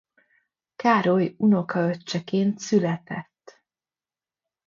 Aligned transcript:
Károly 0.75 1.35
unokaöccseként 1.37 2.59
született. 2.59 3.61